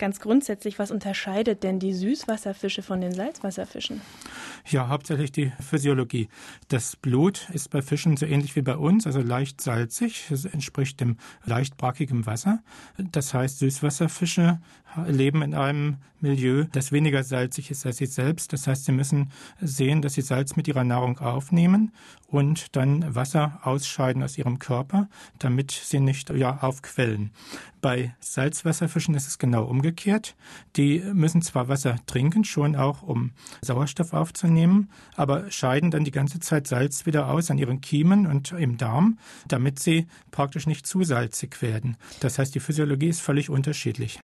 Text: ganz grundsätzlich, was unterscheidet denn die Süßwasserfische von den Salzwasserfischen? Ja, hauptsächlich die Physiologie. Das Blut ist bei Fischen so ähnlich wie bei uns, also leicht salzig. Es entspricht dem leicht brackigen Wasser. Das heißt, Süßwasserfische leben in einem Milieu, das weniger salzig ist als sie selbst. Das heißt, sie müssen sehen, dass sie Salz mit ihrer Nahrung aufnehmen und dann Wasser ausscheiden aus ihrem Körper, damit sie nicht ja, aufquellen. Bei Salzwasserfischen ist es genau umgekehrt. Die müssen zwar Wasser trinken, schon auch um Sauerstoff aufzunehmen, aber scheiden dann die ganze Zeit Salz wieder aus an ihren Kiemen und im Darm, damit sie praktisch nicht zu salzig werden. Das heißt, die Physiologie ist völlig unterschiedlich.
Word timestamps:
ganz 0.00 0.18
grundsätzlich, 0.18 0.80
was 0.80 0.90
unterscheidet 0.90 1.62
denn 1.62 1.78
die 1.78 1.94
Süßwasserfische 1.94 2.82
von 2.82 3.00
den 3.00 3.14
Salzwasserfischen? 3.14 4.00
Ja, 4.68 4.88
hauptsächlich 4.88 5.32
die 5.32 5.52
Physiologie. 5.60 6.28
Das 6.68 6.96
Blut 6.96 7.48
ist 7.52 7.70
bei 7.70 7.82
Fischen 7.82 8.16
so 8.16 8.26
ähnlich 8.26 8.56
wie 8.56 8.62
bei 8.62 8.76
uns, 8.76 9.06
also 9.06 9.20
leicht 9.20 9.60
salzig. 9.60 10.30
Es 10.30 10.44
entspricht 10.44 11.00
dem 11.00 11.16
leicht 11.44 11.76
brackigen 11.76 12.26
Wasser. 12.26 12.62
Das 12.98 13.34
heißt, 13.34 13.58
Süßwasserfische 13.58 14.60
leben 15.06 15.42
in 15.42 15.54
einem 15.54 15.96
Milieu, 16.22 16.66
das 16.72 16.92
weniger 16.92 17.24
salzig 17.24 17.70
ist 17.70 17.86
als 17.86 17.96
sie 17.96 18.06
selbst. 18.06 18.52
Das 18.52 18.66
heißt, 18.66 18.84
sie 18.84 18.92
müssen 18.92 19.30
sehen, 19.60 20.02
dass 20.02 20.14
sie 20.14 20.20
Salz 20.20 20.54
mit 20.56 20.68
ihrer 20.68 20.84
Nahrung 20.84 21.18
aufnehmen 21.18 21.92
und 22.26 22.76
dann 22.76 23.14
Wasser 23.14 23.60
ausscheiden 23.62 24.22
aus 24.22 24.36
ihrem 24.36 24.58
Körper, 24.58 25.08
damit 25.38 25.70
sie 25.70 26.00
nicht 26.00 26.28
ja, 26.30 26.58
aufquellen. 26.58 27.30
Bei 27.80 28.14
Salzwasserfischen 28.20 29.14
ist 29.14 29.26
es 29.26 29.38
genau 29.38 29.64
umgekehrt. 29.64 30.36
Die 30.76 31.00
müssen 31.00 31.40
zwar 31.40 31.68
Wasser 31.68 31.96
trinken, 32.04 32.44
schon 32.44 32.76
auch 32.76 33.02
um 33.02 33.32
Sauerstoff 33.62 34.12
aufzunehmen, 34.12 34.49
aber 35.16 35.50
scheiden 35.50 35.90
dann 35.90 36.04
die 36.04 36.10
ganze 36.10 36.40
Zeit 36.40 36.66
Salz 36.66 37.06
wieder 37.06 37.28
aus 37.28 37.50
an 37.50 37.58
ihren 37.58 37.80
Kiemen 37.80 38.26
und 38.26 38.52
im 38.52 38.76
Darm, 38.76 39.18
damit 39.46 39.78
sie 39.78 40.06
praktisch 40.30 40.66
nicht 40.66 40.86
zu 40.86 41.04
salzig 41.04 41.62
werden. 41.62 41.96
Das 42.20 42.38
heißt, 42.38 42.54
die 42.54 42.60
Physiologie 42.60 43.08
ist 43.08 43.20
völlig 43.20 43.50
unterschiedlich. 43.50 44.18